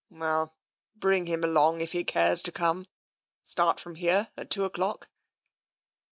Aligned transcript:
"Well, 0.09 0.55
bring 0.95 1.27
him 1.27 1.43
along, 1.43 1.79
if 1.79 1.91
he 1.91 2.03
cares 2.03 2.41
to 2.41 2.51
come. 2.51 2.87
Start 3.43 3.79
from 3.79 3.93
here 3.93 4.31
at 4.35 4.49
two 4.49 4.65
o'clock 4.65 5.11